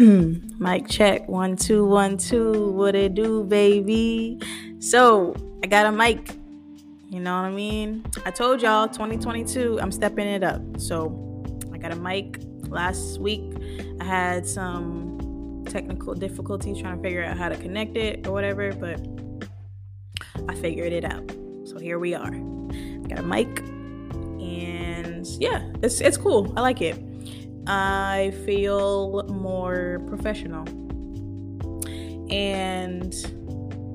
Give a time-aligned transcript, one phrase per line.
[0.58, 2.70] Mic check one two one two.
[2.70, 4.40] What it do, baby?
[4.78, 6.36] So I got a mic.
[7.10, 8.06] You know what I mean?
[8.24, 9.78] I told y'all 2022.
[9.78, 10.62] I'm stepping it up.
[10.78, 12.40] So I got a mic.
[12.68, 13.42] Last week
[14.00, 18.72] I had some technical difficulties trying to figure out how to connect it or whatever,
[18.72, 19.06] but
[20.48, 21.30] I figured it out.
[21.64, 22.30] So here we are.
[23.06, 23.60] Got a mic,
[24.40, 26.54] and yeah, it's it's cool.
[26.56, 27.09] I like it.
[27.70, 30.64] I feel more professional.
[32.28, 33.14] And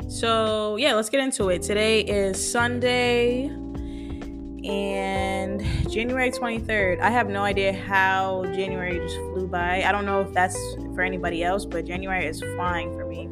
[0.07, 1.61] so, yeah, let's get into it.
[1.61, 3.47] Today is Sunday
[4.63, 7.01] and January 23rd.
[7.01, 9.83] I have no idea how January just flew by.
[9.83, 10.57] I don't know if that's
[10.93, 13.27] for anybody else, but January is flying for me.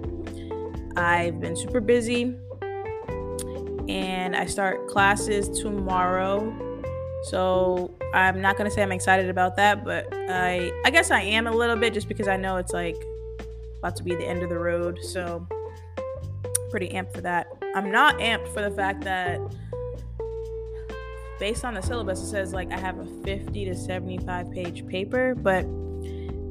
[0.97, 2.35] I've been super busy
[3.87, 6.72] and I start classes tomorrow
[7.23, 11.47] so I'm not gonna say I'm excited about that, but I I guess I am
[11.47, 12.97] a little bit just because I know it's like
[13.79, 14.99] about to be the end of the road.
[15.01, 15.47] So
[16.69, 17.47] pretty amped for that.
[17.75, 19.39] I'm not amped for the fact that
[21.39, 25.35] based on the syllabus it says like I have a 50 to 75 page paper,
[25.35, 25.65] but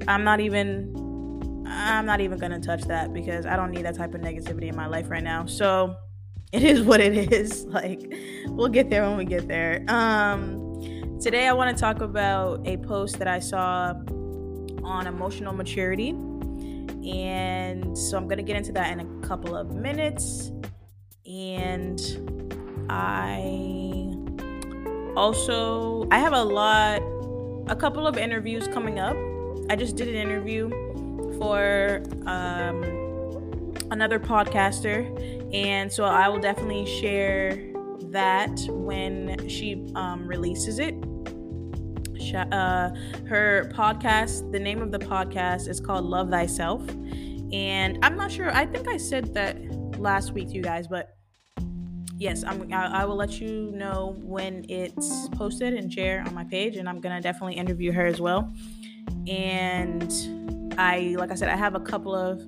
[0.08, 4.14] I'm not even I'm not even gonna touch that because I don't need that type
[4.14, 5.46] of negativity in my life right now.
[5.46, 5.96] So
[6.52, 7.64] it is what it is.
[7.72, 8.14] Like
[8.46, 9.84] we'll get there when we get there.
[9.88, 10.61] Um
[11.22, 13.94] Today, I want to talk about a post that I saw
[14.82, 16.08] on emotional maturity.
[16.08, 20.50] And so I'm going to get into that in a couple of minutes.
[21.24, 22.00] And
[22.90, 24.16] I
[25.14, 27.00] also I have a lot
[27.68, 29.16] a couple of interviews coming up.
[29.70, 30.70] I just did an interview
[31.38, 32.82] for um,
[33.92, 37.70] another podcaster, and so I will definitely share
[38.10, 40.96] that when she um, releases it
[42.34, 42.90] uh,
[43.28, 44.52] her podcast.
[44.52, 46.82] The name of the podcast is called Love Thyself.
[47.52, 49.56] And I'm not sure, I think I said that
[49.98, 51.16] last week to you guys, but
[52.16, 56.44] yes, I'm, I, I will let you know when it's posted and share on my
[56.44, 56.76] page.
[56.76, 58.52] And I'm going to definitely interview her as well.
[59.26, 60.12] And
[60.78, 62.42] I, like I said, I have a couple of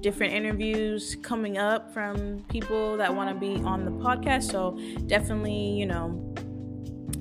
[0.00, 4.50] different interviews coming up from people that want to be on the podcast.
[4.50, 6.34] So definitely, you know,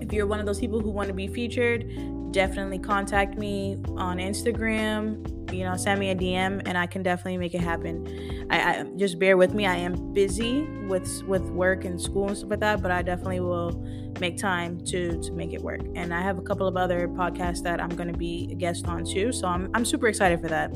[0.09, 1.85] if you're one of those people who want to be featured,
[2.31, 5.53] definitely contact me on Instagram.
[5.53, 8.47] You know, send me a DM, and I can definitely make it happen.
[8.49, 9.67] I, I just bear with me.
[9.67, 13.39] I am busy with with work and school and stuff like that, but I definitely
[13.41, 13.85] will
[14.19, 15.81] make time to to make it work.
[15.93, 18.87] And I have a couple of other podcasts that I'm going to be a guest
[18.87, 20.73] on too, so I'm I'm super excited for that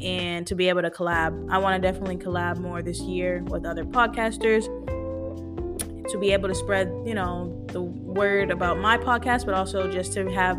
[0.00, 1.48] and to be able to collab.
[1.50, 4.66] I want to definitely collab more this year with other podcasters
[6.12, 7.82] to be able to spread, you know, the
[8.14, 10.56] word about my podcast, but also just to have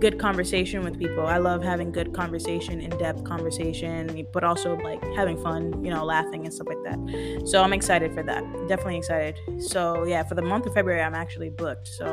[0.00, 1.26] good conversation with people.
[1.26, 6.04] I love having good conversation, in depth conversation, but also like having fun, you know,
[6.04, 7.42] laughing and stuff like that.
[7.46, 8.42] So I'm excited for that.
[8.68, 9.38] Definitely excited.
[9.60, 11.88] So yeah, for the month of February, I'm actually booked.
[11.88, 12.06] So,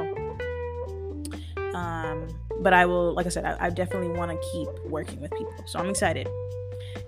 [1.74, 2.28] um,
[2.62, 5.54] but I will, like I said, I, I definitely want to keep working with people.
[5.66, 6.28] So I'm excited.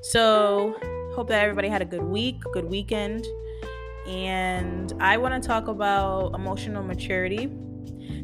[0.02, 0.76] So
[1.16, 3.26] hope that everybody had a good week, good weekend
[4.08, 7.52] and I want to talk about emotional maturity.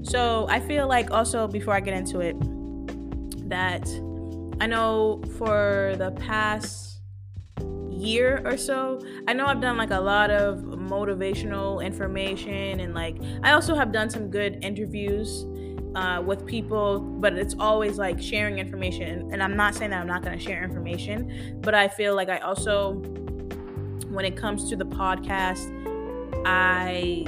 [0.04, 2.36] So, I feel like also before I get into it,
[3.50, 3.88] that
[4.60, 7.02] I know for the past
[7.90, 13.18] year or so, I know I've done like a lot of motivational information, and like
[13.44, 15.46] I also have done some good interviews
[15.96, 19.32] uh, with people, but it's always like sharing information.
[19.32, 22.30] And I'm not saying that I'm not going to share information, but I feel like
[22.30, 23.02] I also
[24.10, 25.74] when it comes to the podcast,
[26.46, 27.26] I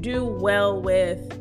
[0.00, 1.38] do well with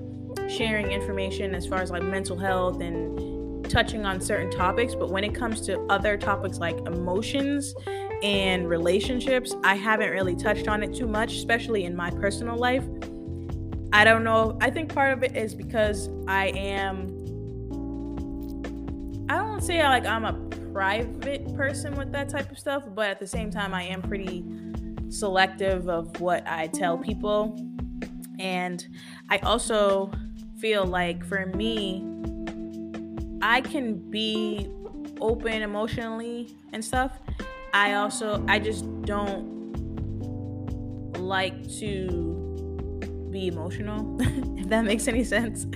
[0.53, 4.95] sharing information as far as like mental health and touching on certain topics.
[4.95, 7.73] But when it comes to other topics like emotions
[8.21, 12.85] and relationships, I haven't really touched on it too much, especially in my personal life.
[13.91, 14.57] I don't know.
[14.61, 17.19] I think part of it is because I am.
[19.29, 20.33] I don't say like I'm a
[20.73, 24.45] private person with that type of stuff, but at the same time, I am pretty
[25.09, 27.55] selective of what I tell people.
[28.39, 28.85] And
[29.29, 30.11] I also
[30.63, 32.01] feel like for me,
[33.41, 34.69] I can be
[35.19, 37.19] open emotionally and stuff.
[37.73, 39.43] I also I just don't
[41.19, 44.15] like to be emotional,
[44.57, 45.67] if that makes any sense.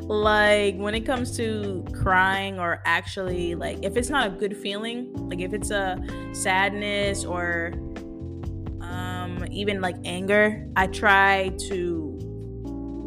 [0.00, 5.12] Like when it comes to crying or actually like if it's not a good feeling,
[5.28, 6.02] like if it's a
[6.32, 7.72] sadness or
[8.80, 12.01] um even like anger, I try to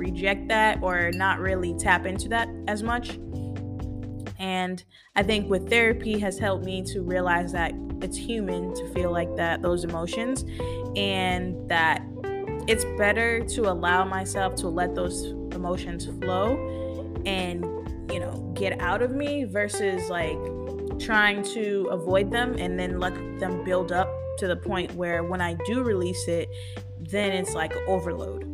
[0.05, 3.17] reject that or not really tap into that as much.
[4.37, 4.83] And
[5.15, 9.35] I think with therapy has helped me to realize that it's human to feel like
[9.37, 10.45] that, those emotions,
[10.95, 12.03] and that
[12.67, 15.23] it's better to allow myself to let those
[15.53, 16.57] emotions flow
[17.25, 17.63] and,
[18.11, 20.37] you know, get out of me versus like
[20.99, 25.41] trying to avoid them and then let them build up to the point where when
[25.41, 26.49] I do release it,
[26.99, 28.44] then it's like overload.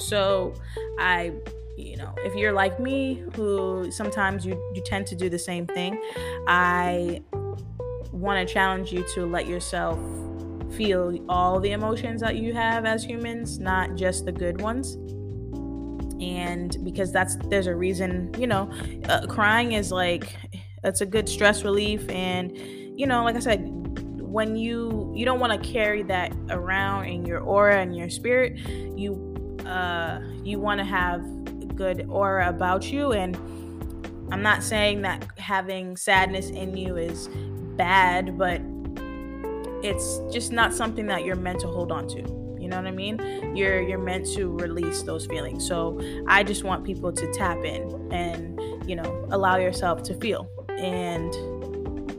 [0.00, 0.54] So
[0.98, 1.32] I
[1.76, 5.66] you know if you're like me who sometimes you you tend to do the same
[5.66, 5.98] thing
[6.46, 7.22] i
[8.12, 9.98] want to challenge you to let yourself
[10.72, 14.94] feel all the emotions that you have as humans not just the good ones.
[16.22, 18.70] And because that's there's a reason you know
[19.08, 20.36] uh, crying is like
[20.84, 22.08] it's a good stress relief.
[22.10, 22.56] And
[22.98, 23.66] you know like i said
[24.20, 28.58] when you you don't want to carry that around in your aura and your spirit
[28.96, 29.29] you
[29.70, 31.22] uh you want to have
[31.80, 33.12] good aura about you.
[33.12, 33.36] And
[34.30, 37.28] I'm not saying that having sadness in you is
[37.76, 38.60] bad, but
[39.82, 42.18] it's just not something that you're meant to hold on to.
[42.60, 43.18] You know what I mean?
[43.56, 45.66] You're you're meant to release those feelings.
[45.66, 50.50] So I just want people to tap in and you know allow yourself to feel.
[50.68, 51.32] And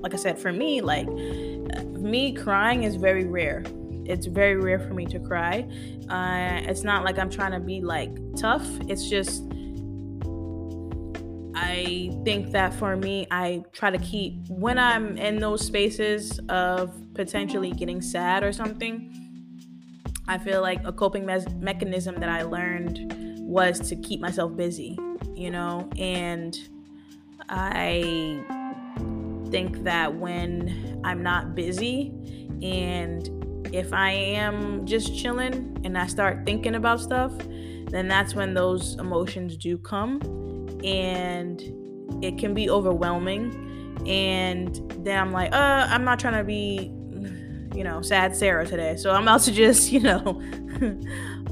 [0.01, 3.63] like I said, for me, like me crying is very rare
[4.12, 5.68] it's very rare for me to cry.
[6.10, 8.68] Uh, it's not like I'm trying to be like tough.
[8.88, 9.44] It's just
[11.56, 16.94] I think that for me, I try to keep when I'm in those spaces of
[17.13, 19.18] potentially getting sad or something.
[20.28, 24.98] I feel like a coping me- mechanism that I learned was to keep myself busy,
[25.36, 26.57] you know, and
[27.50, 28.44] I
[29.50, 32.14] think that when I'm not busy
[32.62, 33.41] and
[33.72, 37.34] if I am just chilling and I start thinking about stuff,
[37.90, 40.22] then that's when those emotions do come.
[40.84, 41.62] And
[42.24, 43.68] it can be overwhelming.
[44.08, 44.75] And
[45.06, 46.92] then I'm like, uh, I'm not trying to be,
[47.75, 48.96] you know, sad Sarah today.
[48.96, 50.42] So I'm about to just, you know,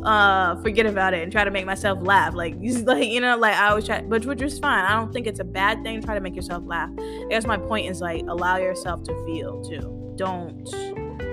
[0.04, 2.34] uh forget about it and try to make myself laugh.
[2.34, 4.86] Like like you know like i always try but which is fine.
[4.86, 6.90] I don't think it's a bad thing to try to make yourself laugh.
[6.98, 10.14] I guess my point is like allow yourself to feel too.
[10.16, 10.66] Don't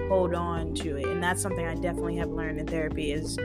[0.08, 1.06] hold on to it.
[1.06, 3.36] And that's something i definitely have learned in therapy is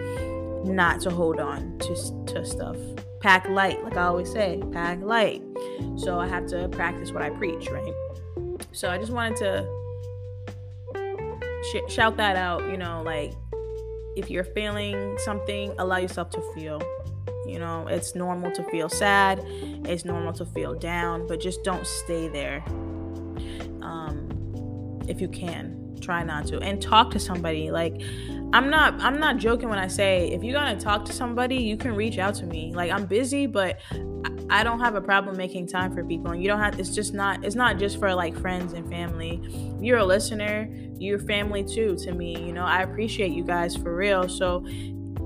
[0.63, 2.77] not to hold on to, to stuff.
[3.19, 5.41] Pack light like i always say pack light.
[5.97, 7.93] So i have to practice what i preach right?
[8.71, 9.67] So i just wanted to
[11.63, 13.33] sh- shout that out you know like
[14.15, 16.81] if you're feeling something allow yourself to feel.
[17.45, 19.43] You know it's normal to feel sad
[19.85, 22.63] it's normal to feel down but just don't stay there
[23.81, 24.29] um,
[25.07, 27.71] if you can try not to and talk to somebody.
[27.71, 28.01] Like
[28.53, 31.77] i'm not i'm not joking when i say if you're gonna talk to somebody you
[31.77, 32.73] can reach out to me.
[32.73, 33.79] Like i'm busy but
[34.49, 36.31] i don't have a problem making time for people.
[36.31, 39.41] And you don't have it's just not it's not just for like friends and family.
[39.79, 42.65] You're a listener you're family too to me you know?
[42.65, 44.27] I appreciate you guys for real.
[44.29, 44.65] So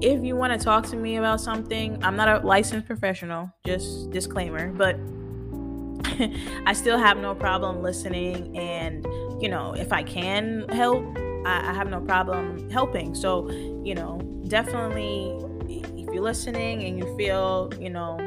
[0.01, 4.09] if you want to talk to me about something i'm not a licensed professional just
[4.11, 4.97] disclaimer but
[6.65, 9.05] I still have no problem listening and
[9.41, 11.05] you know, if I can help,
[11.45, 13.13] I, I have no problem helping.
[13.13, 13.49] So,
[13.83, 15.37] you know, definitely
[15.69, 18.17] if you're listening and you feel, you know,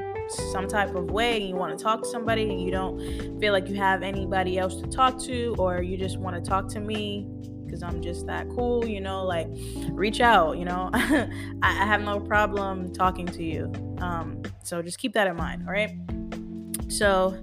[0.52, 3.52] some type of way and you want to talk to somebody and you don't feel
[3.52, 6.80] like you have anybody else to talk to or you just want to talk to
[6.80, 7.26] me
[7.64, 9.48] because I'm just that cool, you know, like
[9.90, 10.90] reach out, you know.
[10.94, 11.28] I,
[11.62, 13.70] I, have no problem talking to you.
[13.98, 15.90] Um, so just keep that in mind, all right?
[16.88, 17.36] So,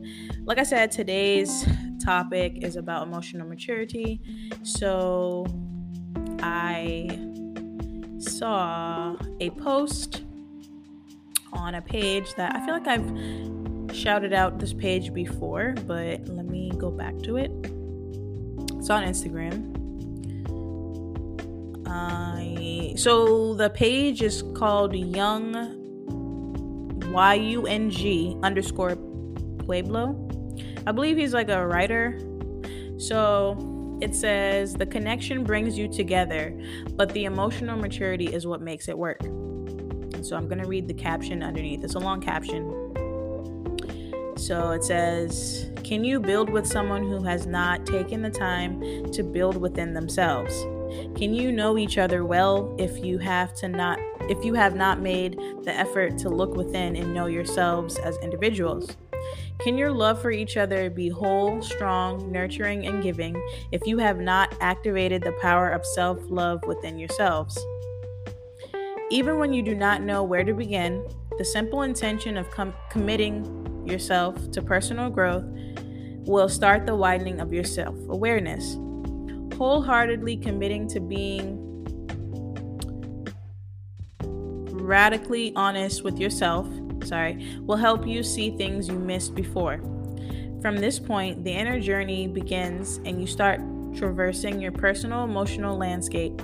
[0.45, 1.67] like I said, today's
[2.03, 4.21] topic is about emotional maturity.
[4.63, 5.47] So
[6.39, 7.09] I
[8.19, 10.23] saw a post
[11.51, 16.45] on a page that I feel like I've shouted out this page before, but let
[16.45, 17.49] me go back to it.
[18.77, 19.73] It's on Instagram.
[21.87, 25.81] Uh, so the page is called Yung
[27.11, 28.95] Y U N G underscore
[29.59, 30.24] Pueblo.
[30.87, 32.19] I believe he's like a writer.
[32.97, 36.53] So it says the connection brings you together,
[36.93, 39.21] but the emotional maturity is what makes it work.
[40.21, 41.83] So I'm going to read the caption underneath.
[41.83, 42.85] It's a long caption.
[44.37, 49.23] So it says, Can you build with someone who has not taken the time to
[49.23, 50.53] build within themselves?
[51.15, 53.99] Can you know each other well if you have to not
[54.29, 58.95] if you have not made the effort to look within and know yourselves as individuals?
[59.59, 63.35] Can your love for each other be whole, strong, nurturing, and giving
[63.71, 67.57] if you have not activated the power of self love within yourselves?
[69.11, 71.05] Even when you do not know where to begin,
[71.37, 75.45] the simple intention of com- committing yourself to personal growth
[76.25, 78.77] will start the widening of your self awareness.
[79.57, 81.61] Wholeheartedly committing to being
[84.71, 86.67] radically honest with yourself
[87.05, 89.79] sorry, will help you see things you missed before.
[90.61, 93.61] From this point, the inner journey begins and you start
[93.95, 96.41] traversing your personal emotional landscape,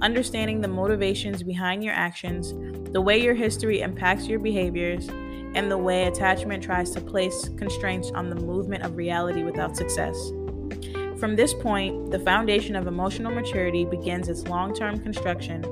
[0.00, 2.52] understanding the motivations behind your actions,
[2.92, 5.08] the way your history impacts your behaviors,
[5.54, 10.32] and the way attachment tries to place constraints on the movement of reality without success.
[11.22, 15.64] From this point, the foundation of emotional maturity begins its long term construction,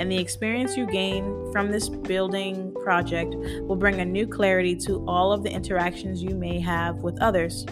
[0.00, 5.04] and the experience you gain from this building project will bring a new clarity to
[5.06, 7.64] all of the interactions you may have with others.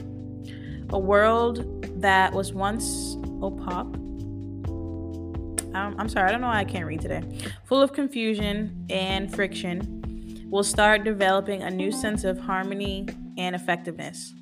[0.91, 3.87] A world that was once, oh, pop.
[5.75, 7.25] Um, I'm sorry, I don't know why I can't read today.
[7.65, 14.33] Full of confusion and friction, will start developing a new sense of harmony and effectiveness.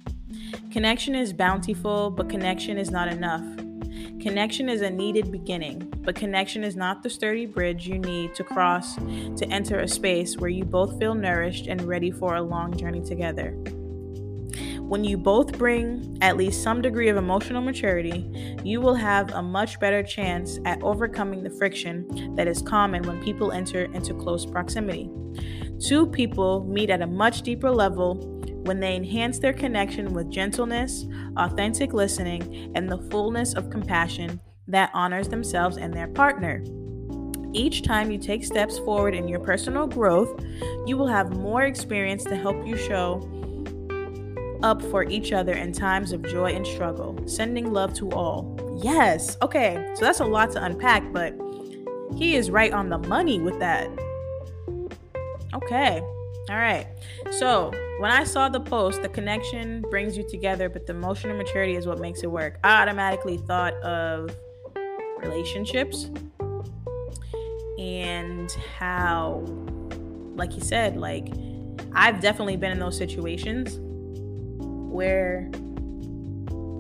[0.71, 3.45] Connection is bountiful, but connection is not enough.
[4.21, 8.45] Connection is a needed beginning, but connection is not the sturdy bridge you need to
[8.45, 12.77] cross to enter a space where you both feel nourished and ready for a long
[12.77, 13.51] journey together.
[14.81, 19.43] When you both bring at least some degree of emotional maturity, you will have a
[19.43, 24.45] much better chance at overcoming the friction that is common when people enter into close
[24.47, 25.11] proximity.
[25.81, 28.32] Two people meet at a much deeper level
[28.63, 34.91] when they enhance their connection with gentleness, authentic listening, and the fullness of compassion that
[34.95, 36.65] honors themselves and their partner.
[37.53, 40.43] Each time you take steps forward in your personal growth,
[40.87, 43.29] you will have more experience to help you show
[44.63, 48.57] up for each other in times of joy and struggle, sending love to all.
[48.83, 51.35] Yes, okay, so that's a lot to unpack, but
[52.17, 53.89] he is right on the money with that.
[55.55, 56.01] Okay,
[56.49, 56.87] all right.
[57.31, 57.71] So
[58.03, 61.87] when I saw the post, the connection brings you together, but the emotional maturity is
[61.87, 62.59] what makes it work.
[62.65, 64.37] I automatically thought of
[65.19, 66.11] relationships
[67.79, 69.45] and how,
[70.35, 71.29] like you said, like
[71.93, 73.79] I've definitely been in those situations
[74.93, 75.49] where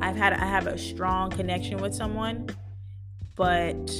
[0.00, 2.48] I've had I have a strong connection with someone,
[3.36, 3.92] but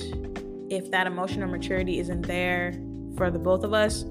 [0.71, 2.73] if that emotional maturity isn't there
[3.17, 4.07] for the both of us,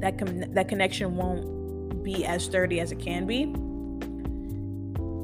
[0.00, 3.40] that con- that connection won't be as sturdy as it can be.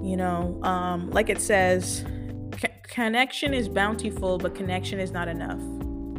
[0.08, 2.04] You know, um, like it says,
[2.60, 5.60] c- connection is bountiful, but connection is not enough.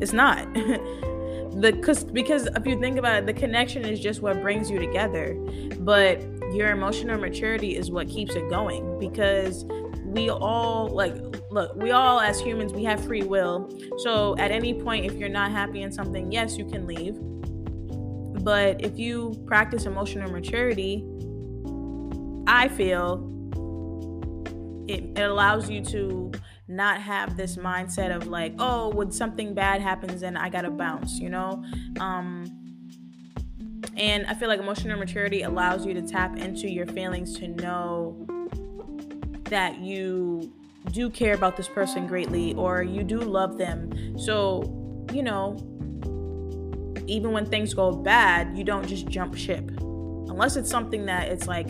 [0.02, 0.54] It's not.
[0.54, 4.80] the cause, because if you think about it, the connection is just what brings you
[4.80, 5.36] together,
[5.80, 6.22] but
[6.54, 9.66] your emotional maturity is what keeps it going because
[10.06, 11.14] we all like
[11.52, 15.28] look we all as humans we have free will so at any point if you're
[15.28, 17.18] not happy in something yes you can leave
[18.48, 21.06] but if you practice emotional maturity,
[22.48, 23.30] I feel
[24.88, 26.32] it, it allows you to
[26.70, 31.20] not have this mindset of like, oh, when something bad happens, then I gotta bounce,
[31.20, 31.62] you know?
[32.00, 32.46] Um,
[33.98, 38.26] and I feel like emotional maturity allows you to tap into your feelings to know
[39.50, 40.54] that you
[40.94, 44.18] do care about this person greatly or you do love them.
[44.18, 45.77] So, you know,
[47.08, 49.72] even when things go bad, you don't just jump ship.
[49.80, 51.68] Unless it's something that it's like,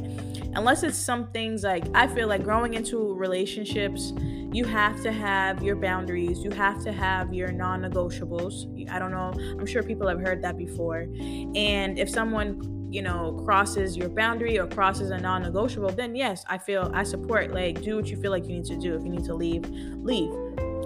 [0.55, 4.13] unless it's some things like, I feel like growing into relationships,
[4.51, 8.89] you have to have your boundaries, you have to have your non negotiables.
[8.89, 11.07] I don't know, I'm sure people have heard that before.
[11.55, 16.57] And if someone you know crosses your boundary or crosses a non-negotiable then yes i
[16.57, 19.09] feel i support like do what you feel like you need to do if you
[19.09, 20.31] need to leave leave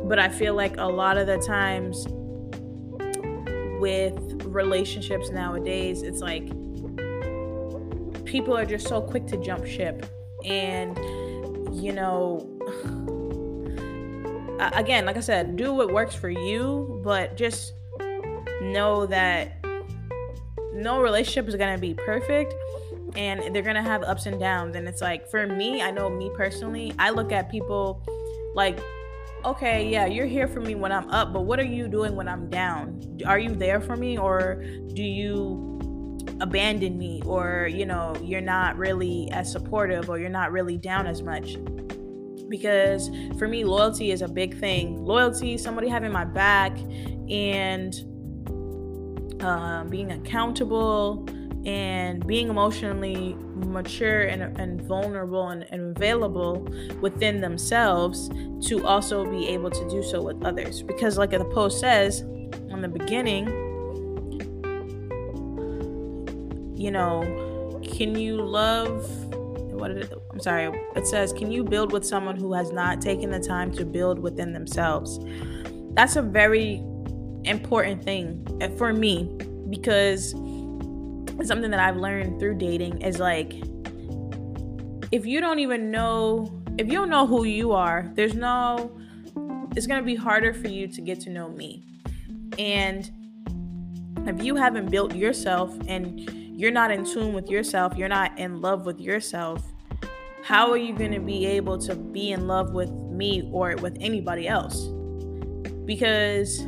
[0.05, 2.07] but i feel like a lot of the times
[3.81, 6.47] with relationships nowadays, it's like
[8.25, 10.05] people are just so quick to jump ship.
[10.45, 10.97] And,
[11.75, 12.47] you know,
[14.73, 17.73] again, like I said, do what works for you, but just
[18.61, 19.57] know that
[20.73, 22.53] no relationship is going to be perfect
[23.15, 24.75] and they're going to have ups and downs.
[24.75, 28.05] And it's like, for me, I know me personally, I look at people
[28.53, 28.79] like
[29.45, 32.27] okay, yeah, you're here for me when I'm up, but what are you doing when
[32.27, 33.19] I'm down?
[33.25, 35.71] Are you there for me or do you
[36.39, 41.07] abandon me or you know you're not really as supportive or you're not really down
[41.07, 41.57] as much
[42.49, 46.75] because for me loyalty is a big thing loyalty somebody having my back
[47.29, 47.95] and
[49.41, 51.25] uh, being accountable
[51.65, 56.67] and being emotionally mature and, and vulnerable and, and, available
[57.01, 58.29] within themselves
[58.67, 60.81] to also be able to do so with others.
[60.83, 63.47] Because, like the post says in the beginning,
[66.77, 69.09] you know, can you love?
[69.73, 73.31] What it, I'm sorry, it says, can you build with someone who has not taken
[73.31, 75.19] the time to build within themselves?
[75.93, 76.83] That's a very
[77.43, 79.23] important thing eh, for me
[79.69, 80.33] because
[81.45, 83.53] something that I've learned through dating is like
[85.11, 88.97] if you don't even know if you don't know who you are, there's no
[89.75, 91.85] it's going to be harder for you to get to know me.
[92.59, 93.09] And
[94.27, 96.19] if you haven't built yourself and
[96.59, 99.63] you're not in tune with yourself, you're not in love with yourself,
[100.43, 103.97] how are you going to be able to be in love with me or with
[103.99, 104.87] anybody else?
[105.85, 106.61] Because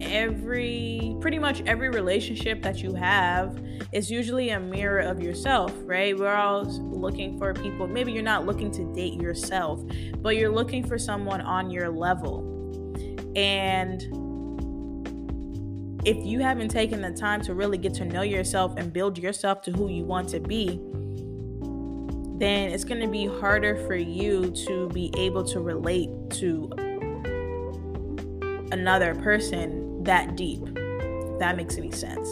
[0.00, 3.58] every pretty much every relationship that you have
[3.92, 6.18] is usually a mirror of yourself, right?
[6.18, 7.86] We're all looking for people.
[7.86, 9.82] Maybe you're not looking to date yourself,
[10.18, 12.50] but you're looking for someone on your level.
[13.36, 14.02] And
[16.06, 19.62] if you haven't taken the time to really get to know yourself and build yourself
[19.62, 20.80] to who you want to be,
[22.38, 26.70] then it's going to be harder for you to be able to relate to
[28.72, 30.62] another person that deep.
[31.38, 32.28] That makes any sense.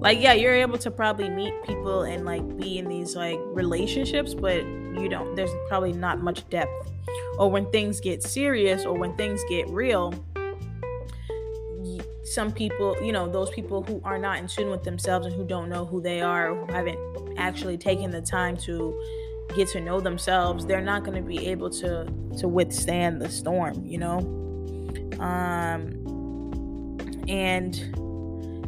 [0.00, 4.32] Like yeah you're able to probably meet people and like be in these like relationships
[4.32, 6.92] but you don't there's probably not much depth.
[7.38, 10.12] Or when things get serious or when things get real
[12.24, 15.44] some people you know those people who are not in tune with themselves and who
[15.44, 16.98] don't know who they are who haven't
[17.38, 19.00] actually taken the time to
[19.56, 22.04] get to know themselves they're not going to be able to
[22.38, 24.18] to withstand the storm you know?
[25.20, 26.17] Um
[27.28, 27.94] and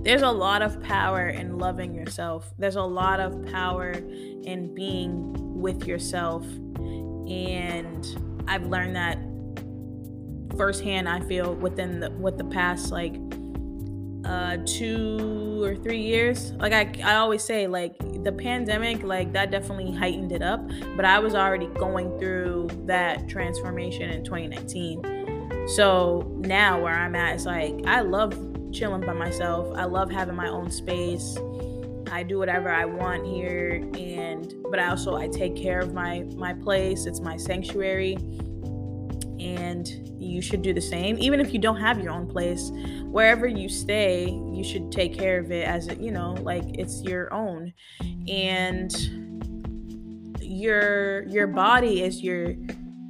[0.02, 2.52] there's a lot of power in loving yourself.
[2.58, 6.44] There's a lot of power in being with yourself.
[7.28, 8.06] And
[8.48, 9.18] I've learned that
[10.56, 13.14] firsthand, I feel, within the with the past like
[14.24, 16.52] uh two or three years.
[16.52, 20.66] Like I I always say, like the pandemic, like that definitely heightened it up.
[20.96, 25.68] But I was already going through that transformation in 2019.
[25.68, 29.76] So now where I'm at is like I love chilling by myself.
[29.76, 31.36] I love having my own space.
[32.10, 36.24] I do whatever I want here and but I also I take care of my
[36.36, 37.06] my place.
[37.06, 38.16] It's my sanctuary.
[39.38, 39.88] And
[40.20, 42.70] you should do the same even if you don't have your own place.
[43.04, 47.02] Wherever you stay, you should take care of it as it, you know, like it's
[47.02, 47.72] your own.
[48.28, 48.92] And
[50.40, 52.54] your your body is your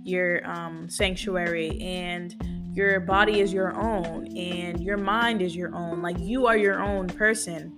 [0.02, 2.34] your um sanctuary and
[2.72, 6.02] your body is your own and your mind is your own.
[6.02, 7.72] Like you are your own person.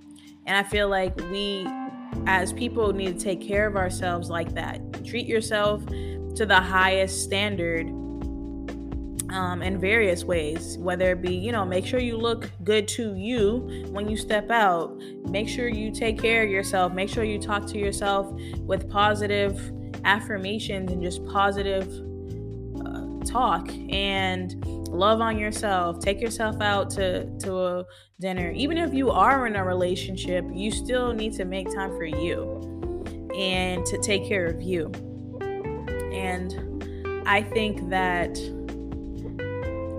[0.47, 1.67] And I feel like we
[2.27, 5.05] as people need to take care of ourselves like that.
[5.05, 7.89] Treat yourself to the highest standard
[9.31, 13.15] um, in various ways, whether it be, you know, make sure you look good to
[13.15, 14.95] you when you step out.
[15.25, 16.93] Make sure you take care of yourself.
[16.93, 19.73] Make sure you talk to yourself with positive
[20.05, 21.89] affirmations and just positive
[23.23, 23.69] talk.
[23.91, 27.85] And love on yourself take yourself out to to a
[28.21, 32.05] dinner even if you are in a relationship you still need to make time for
[32.05, 32.61] you
[33.35, 34.93] and to take care of you
[36.13, 38.37] and i think that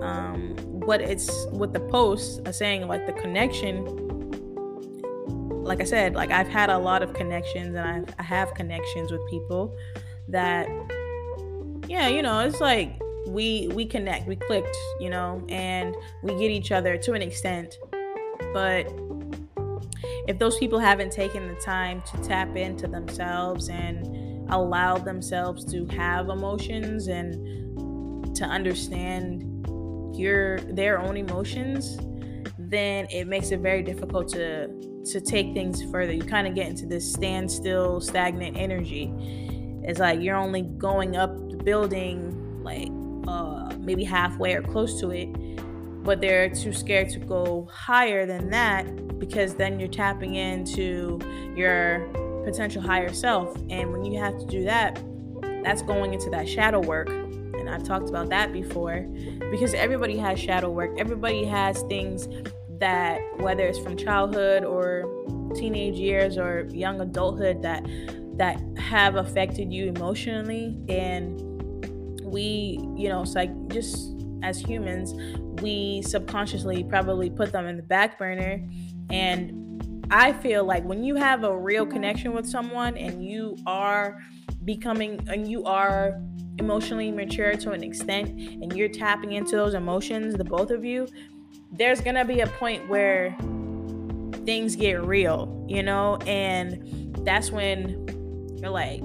[0.00, 3.84] um what it's what the post are saying like the connection
[5.64, 9.10] like i said like i've had a lot of connections and I've, i have connections
[9.10, 9.76] with people
[10.28, 10.68] that
[11.88, 12.96] yeah you know it's like
[13.28, 17.76] we we connect we clicked you know and we get each other to an extent.
[18.52, 18.92] But
[20.26, 25.86] if those people haven't taken the time to tap into themselves and allow themselves to
[25.86, 29.50] have emotions and to understand
[30.16, 31.98] your their own emotions
[32.58, 34.68] then it makes it very difficult to
[35.04, 36.12] to take things further.
[36.12, 39.12] You kind of get into this standstill stagnant energy.
[39.82, 42.88] It's like you're only going up the building like
[43.28, 45.28] uh, maybe halfway or close to it,
[46.04, 51.18] but they're too scared to go higher than that because then you're tapping into
[51.56, 52.00] your
[52.44, 53.56] potential higher self.
[53.70, 55.02] And when you have to do that,
[55.62, 57.08] that's going into that shadow work.
[57.08, 59.00] And I've talked about that before
[59.50, 62.28] because everybody has shadow work, everybody has things
[62.78, 65.04] that, whether it's from childhood or
[65.54, 67.86] teenage years or young adulthood that
[68.36, 71.53] that have affected you emotionally and
[72.24, 75.14] we you know it's like just as humans
[75.62, 78.60] we subconsciously probably put them in the back burner
[79.10, 79.60] and
[80.10, 84.20] I feel like when you have a real connection with someone and you are
[84.64, 86.20] becoming and you are
[86.58, 91.08] emotionally mature to an extent and you're tapping into those emotions, the both of you,
[91.72, 93.36] there's going to be a point where
[94.44, 96.16] things get real, you know?
[96.26, 99.02] And that's when you're like,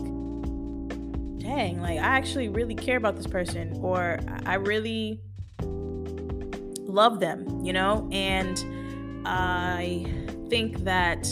[1.49, 5.19] dang, like I actually really care about this person or I really
[6.81, 8.07] love them, you know?
[8.11, 8.63] And
[9.25, 10.05] I
[10.49, 11.23] think that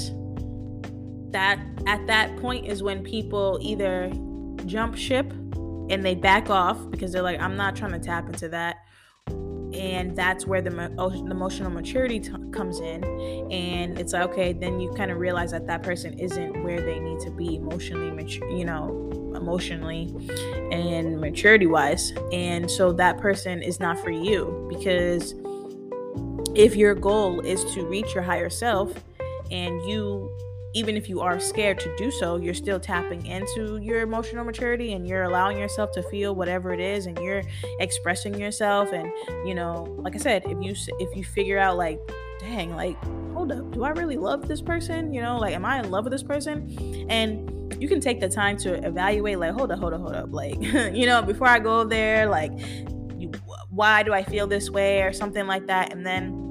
[1.32, 4.12] that at that point is when people either
[4.66, 5.32] jump ship
[5.90, 8.78] and they back off because they're like, I'm not trying to tap into that.
[9.74, 13.04] And that's where the, oh, the emotional maturity t- comes in.
[13.52, 17.00] And it's like, okay, then you kind of realize that that person isn't where they
[17.00, 20.14] need to be emotionally, mature, you know, emotionally
[20.72, 22.14] and maturity wise.
[22.32, 25.36] And so that person is not for you because
[26.56, 28.94] if your goal is to reach your higher self
[29.52, 30.36] and you
[30.74, 34.94] even if you are scared to do so, you're still tapping into your emotional maturity
[34.94, 37.42] and you're allowing yourself to feel whatever it is and you're
[37.80, 39.12] expressing yourself and
[39.46, 42.00] you know, like I said, if you if you figure out like,
[42.40, 42.98] dang, like
[43.34, 45.14] hold up, do I really love this person?
[45.14, 47.06] You know, like am I in love with this person?
[47.10, 50.32] And you can take the time to evaluate like, hold up, hold up, hold up,
[50.32, 50.62] like,
[50.94, 52.52] you know, before I go there, like
[53.18, 53.32] you,
[53.70, 56.47] why do I feel this way or something like that and then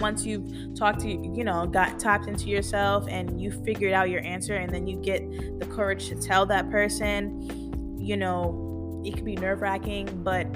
[0.00, 4.22] once you've talked to you know got tapped into yourself and you figured out your
[4.22, 5.22] answer and then you get
[5.58, 10.46] the courage to tell that person you know it can be nerve-wracking but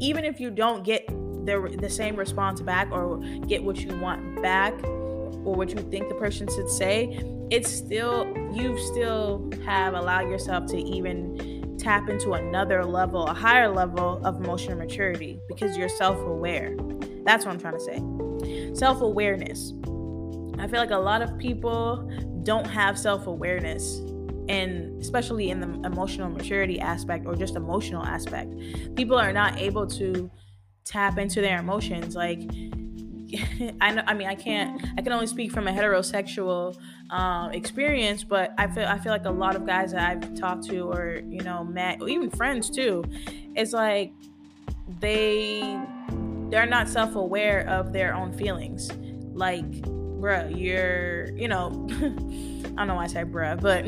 [0.00, 1.06] even if you don't get
[1.46, 6.08] the, the same response back or get what you want back or what you think
[6.08, 7.20] the person should say
[7.50, 13.68] it's still you still have allowed yourself to even tap into another level a higher
[13.68, 16.76] level of emotional maturity because you're self-aware.
[17.24, 18.17] That's what i'm trying to say
[18.74, 19.72] self awareness.
[20.58, 22.10] I feel like a lot of people
[22.42, 23.98] don't have self awareness,
[24.48, 28.54] and especially in the emotional maturity aspect or just emotional aspect.
[28.96, 30.30] People are not able to
[30.84, 32.16] tap into their emotions.
[32.16, 32.40] Like,
[33.80, 36.76] I know, I mean, I can't, I can only speak from a heterosexual
[37.10, 40.64] um, experience, but I feel, I feel like a lot of guys that I've talked
[40.68, 43.04] to or, you know, met, or even friends too,
[43.54, 44.12] it's like
[45.00, 45.78] they
[46.50, 48.90] they're not self-aware of their own feelings.
[49.32, 49.64] Like
[50.18, 53.86] bruh you're you know i don't know why i say bruh but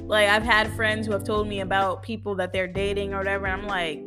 [0.08, 3.46] like i've had friends who have told me about people that they're dating or whatever
[3.46, 4.02] i'm like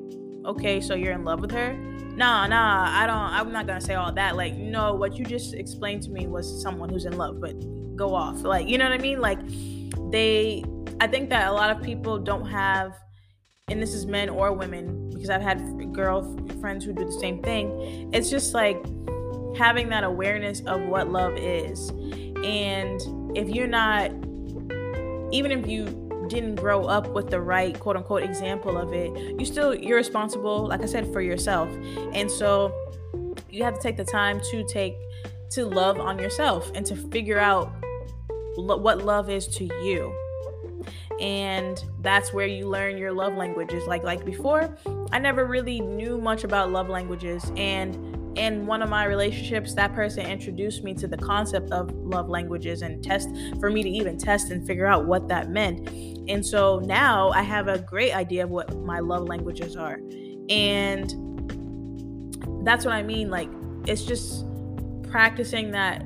[0.46, 1.74] okay so you're in love with her?
[2.16, 4.36] Nah nah i don't i'm not gonna say all that.
[4.36, 7.56] Like no what you just explained to me was someone who's in love but
[7.96, 8.44] go off.
[8.44, 9.20] Like you know what i mean?
[9.20, 9.40] Like
[10.12, 10.64] they
[11.00, 12.94] i think that a lot of people don't have
[13.70, 17.42] and this is men or women because I've had girl friends who do the same
[17.42, 18.10] thing.
[18.14, 18.84] It's just like
[19.58, 21.90] having that awareness of what love is.
[22.44, 23.02] And
[23.38, 24.12] if you're not
[25.34, 29.46] even if you didn't grow up with the right quote unquote example of it, you
[29.46, 31.70] still you're responsible like I said for yourself.
[32.14, 32.74] And so
[33.50, 34.96] you have to take the time to take
[35.52, 37.72] to love on yourself and to figure out
[38.58, 40.14] lo- what love is to you
[41.24, 43.88] and that's where you learn your love languages.
[43.88, 44.76] Like like before
[45.12, 47.96] i never really knew much about love languages and
[48.38, 52.82] in one of my relationships that person introduced me to the concept of love languages
[52.82, 55.88] and test for me to even test and figure out what that meant.
[56.28, 60.00] And so now i have a great idea of what my love languages are.
[60.50, 61.14] And
[62.66, 63.50] that's what i mean like
[63.88, 64.46] it's just
[65.10, 66.06] practicing that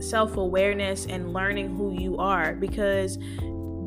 [0.00, 3.18] self-awareness and learning who you are because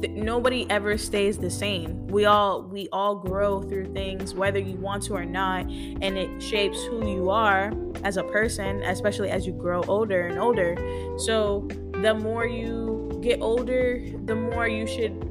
[0.10, 2.08] nobody ever stays the same.
[2.08, 6.42] We all we all grow through things whether you want to or not and it
[6.42, 7.72] shapes who you are
[8.04, 10.76] as a person especially as you grow older and older.
[11.20, 11.68] So
[12.02, 15.28] the more you get older the more you should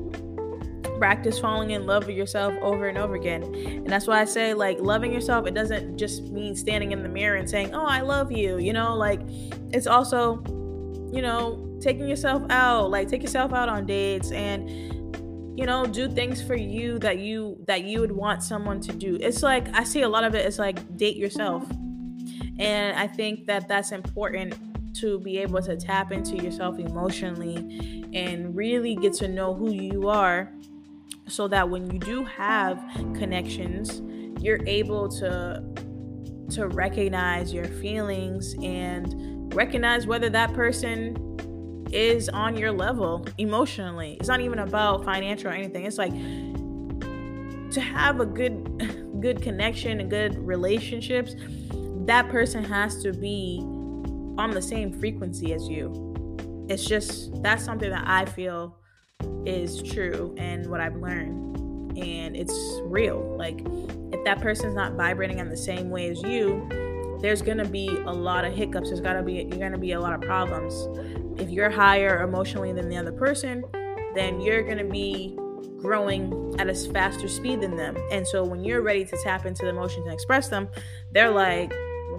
[0.98, 3.42] practice falling in love with yourself over and over again.
[3.42, 7.08] And that's why i say like loving yourself it doesn't just mean standing in the
[7.08, 9.20] mirror and saying oh i love you you know like
[9.72, 10.42] it's also
[11.10, 14.68] you know taking yourself out like take yourself out on dates and
[15.58, 19.18] you know do things for you that you that you would want someone to do.
[19.20, 21.68] It's like i see a lot of it it's like date yourself.
[22.58, 24.54] And i think that that's important
[24.94, 30.08] to be able to tap into yourself emotionally and really get to know who you
[30.08, 30.52] are
[31.28, 32.82] so that when you do have
[33.14, 34.02] connections
[34.42, 35.62] you're able to
[36.50, 41.29] to recognize your feelings and recognize whether that person
[41.92, 44.16] is on your level emotionally.
[44.20, 45.84] It's not even about financial or anything.
[45.84, 46.12] It's like
[47.72, 51.34] to have a good good connection and good relationships,
[52.06, 53.60] that person has to be
[54.38, 56.66] on the same frequency as you.
[56.68, 58.76] It's just that's something that I feel
[59.44, 61.98] is true and what I've learned.
[61.98, 63.36] And it's real.
[63.36, 63.60] Like
[64.12, 66.66] if that person's not vibrating in the same way as you,
[67.20, 68.88] there's gonna be a lot of hiccups.
[68.88, 70.88] There's gotta be you're gonna be a lot of problems.
[71.40, 73.64] If you're higher emotionally than the other person,
[74.14, 75.36] then you're gonna be
[75.78, 77.96] growing at a faster speed than them.
[78.10, 80.68] And so when you're ready to tap into the emotions and express them,
[81.12, 81.72] they're like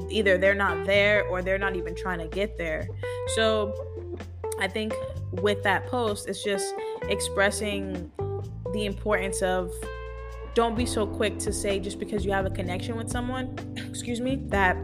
[0.09, 2.87] either they're not there or they're not even trying to get there.
[3.35, 3.73] So
[4.59, 4.93] I think
[5.31, 8.11] with that post, it's just expressing
[8.73, 9.71] the importance of
[10.53, 13.57] don't be so quick to say just because you have a connection with someone,
[13.89, 14.75] excuse me, that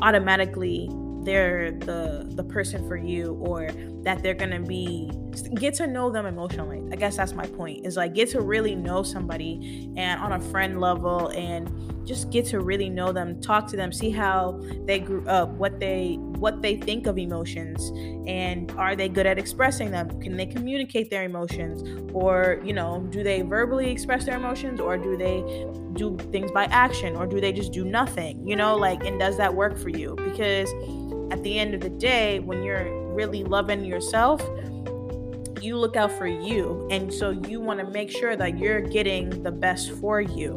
[0.00, 0.88] automatically
[1.22, 3.70] they're the the person for you or
[4.02, 5.10] that they're gonna be
[5.54, 6.82] get to know them emotionally.
[6.92, 10.40] I guess that's my point is like get to really know somebody and on a
[10.40, 11.70] friend level and
[12.06, 15.78] just get to really know them talk to them see how they grew up what
[15.78, 17.92] they what they think of emotions
[18.26, 20.20] and are they good at expressing them?
[20.20, 21.82] Can they communicate their emotions?
[22.12, 24.80] Or you know do they verbally express their emotions?
[24.80, 25.42] Or do they
[25.92, 27.16] do things by action?
[27.16, 28.46] Or do they just do nothing?
[28.46, 30.16] You know like and does that work for you?
[30.16, 30.70] Because
[31.30, 34.40] at the end of the day, when you're really loving yourself,
[35.60, 36.88] you look out for you.
[36.90, 40.50] And so you want to make sure that you're getting the best for you.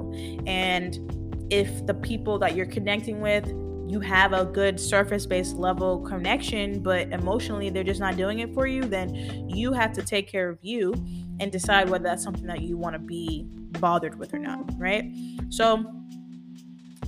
[0.47, 3.45] And if the people that you're connecting with,
[3.86, 8.54] you have a good surface based level connection, but emotionally they're just not doing it
[8.54, 9.13] for you, then
[9.49, 10.93] you have to take care of you
[11.41, 13.45] and decide whether that's something that you want to be
[13.82, 15.04] bothered with or not, right?
[15.49, 15.84] So,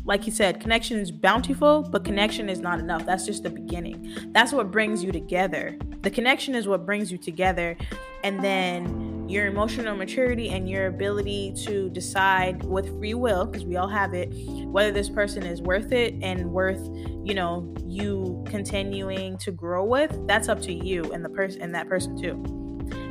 [0.06, 3.06] like you said, connection is bountiful, but connection is not enough.
[3.06, 4.16] That's just the beginning.
[4.34, 5.78] That's what brings you together.
[6.04, 7.76] The connection is what brings you together.
[8.24, 13.76] And then your emotional maturity and your ability to decide with free will, because we
[13.78, 14.28] all have it,
[14.68, 16.88] whether this person is worth it and worth,
[17.24, 21.74] you know, you continuing to grow with, that's up to you and the person and
[21.74, 22.44] that person too.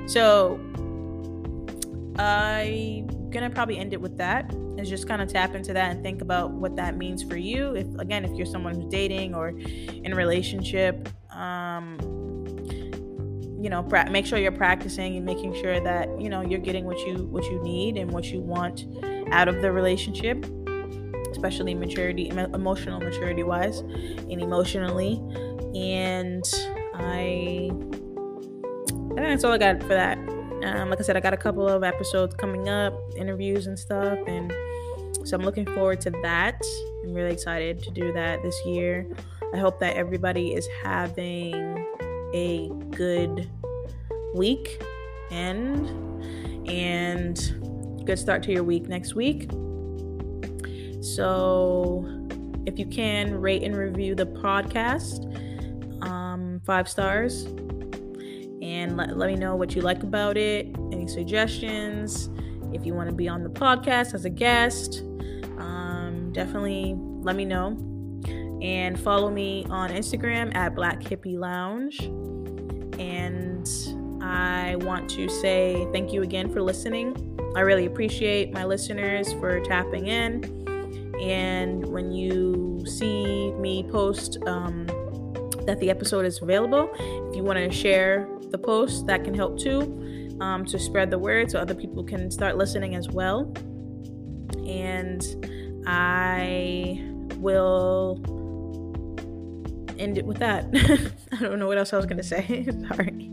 [0.07, 0.61] So
[2.17, 6.03] I'm gonna probably end it with that is just kind of tap into that and
[6.03, 9.49] think about what that means for you if again if you're someone who's dating or
[9.49, 11.99] in a relationship um
[13.61, 16.85] you know pra- make sure you're practicing and making sure that you know you're getting
[16.85, 18.85] what you what you need and what you want
[19.33, 20.47] out of the relationship
[21.31, 25.21] especially maturity emotional maturity wise and emotionally
[25.75, 26.45] and
[26.95, 27.71] i
[29.15, 30.19] I think that's all I got for that.
[30.65, 34.19] Um, like I said, I got a couple of episodes coming up, interviews and stuff,
[34.27, 34.51] and
[35.25, 36.61] so I'm looking forward to that.
[37.05, 39.07] I'm really excited to do that this year.
[39.53, 41.55] I hope that everybody is having
[42.33, 43.51] a good
[44.35, 44.83] week
[45.31, 45.87] and
[46.69, 49.51] and good start to your week next week.
[51.03, 52.07] So
[52.67, 55.23] if you can rate and review the podcast,
[56.03, 57.47] um, five stars
[58.65, 62.31] and let, let me know what you like about it, any suggestions.
[62.73, 65.03] If you want to be on the podcast as a guest,
[65.59, 67.77] um, definitely let me know.
[68.63, 72.01] And follow me on Instagram at Black Hippie Lounge.
[72.99, 73.69] And
[74.23, 77.15] I want to say thank you again for listening.
[77.55, 80.43] I really appreciate my listeners for tapping in.
[81.21, 84.87] And when you see me post um,
[85.67, 86.91] that the episode is available,
[87.29, 91.19] if you want to share the post, that can help too um, to spread the
[91.19, 93.53] word so other people can start listening as well.
[94.65, 95.23] And
[95.87, 97.03] I
[97.39, 98.21] will
[99.99, 100.67] end it with that.
[101.33, 102.65] I don't know what else I was going to say.
[102.89, 103.31] Sorry.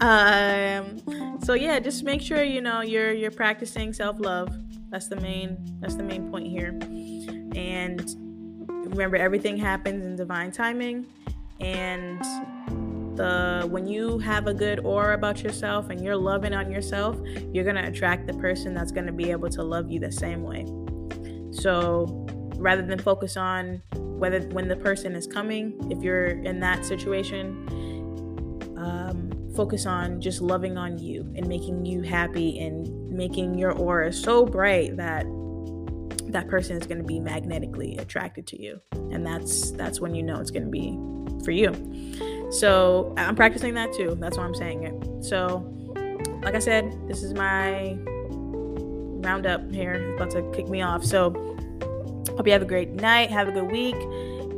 [0.00, 4.54] Um, so yeah, just make sure you know you're you're practicing self-love.
[4.90, 6.70] That's the main that's the main point here.
[7.54, 8.00] And
[8.90, 11.06] remember everything happens in divine timing
[11.60, 12.20] and
[13.16, 17.18] the when you have a good aura about yourself and you're loving on yourself,
[17.52, 20.12] you're going to attract the person that's going to be able to love you the
[20.12, 20.66] same way.
[21.52, 26.84] So, rather than focus on whether when the person is coming, if you're in that
[26.84, 27.68] situation,
[28.76, 34.12] um, focus on just loving on you and making you happy and making your aura
[34.12, 35.26] so bright that
[36.28, 40.22] that person is going to be magnetically attracted to you and that's that's when you
[40.22, 40.98] know it's going to be
[41.44, 41.68] for you
[42.52, 44.16] so I'm practicing that too.
[44.20, 45.24] That's why I'm saying it.
[45.24, 45.66] So,
[46.42, 47.96] like I said, this is my
[49.24, 49.94] roundup here.
[49.94, 51.04] It's about to kick me off.
[51.04, 51.30] So,
[52.36, 53.30] hope you have a great night.
[53.30, 53.96] Have a good week.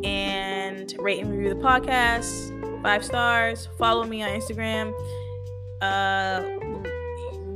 [0.05, 2.83] And rate and review the podcast.
[2.83, 3.69] five stars.
[3.79, 4.93] Follow me on Instagram.
[5.81, 6.43] Uh,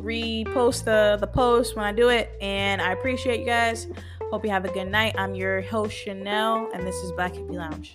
[0.03, 3.87] repost the the post when I do it, and I appreciate you guys.
[4.31, 5.14] Hope you have a good night.
[5.18, 7.94] I'm your host Chanel, and this is Black Hippie Lounge.